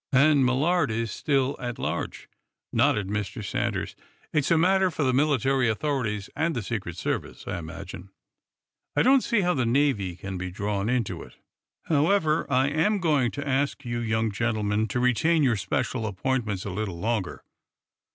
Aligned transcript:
"And 0.11 0.43
Millard 0.43 0.89
is 0.89 1.11
still 1.11 1.55
at 1.59 1.77
large," 1.77 2.27
nodded 2.73 3.07
Mr. 3.07 3.45
Sanders. 3.45 3.95
"It's 4.33 4.49
a 4.49 4.57
matter 4.57 4.89
for 4.89 5.03
the 5.03 5.13
military 5.13 5.69
authorities 5.69 6.27
and 6.35 6.55
the 6.55 6.63
Secret 6.63 6.97
Service, 6.97 7.43
I 7.45 7.59
imagine. 7.59 8.09
I 8.95 9.03
don't 9.03 9.21
see 9.21 9.41
how 9.41 9.53
the 9.53 9.63
Navy 9.63 10.15
can 10.15 10.39
be 10.39 10.49
drawn 10.49 10.89
into 10.89 11.21
it. 11.21 11.35
However, 11.83 12.51
I 12.51 12.69
am 12.69 12.97
going 12.97 13.29
to 13.29 13.47
ask 13.47 13.85
you 13.85 13.99
young 13.99 14.31
gentlemen 14.31 14.87
to 14.87 14.99
retain 14.99 15.43
your 15.43 15.55
special 15.55 16.07
appointments 16.07 16.65
a 16.65 16.71
little 16.71 16.97
longer. 16.99 17.43